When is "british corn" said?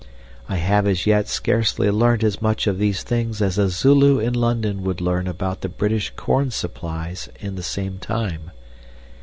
5.69-6.49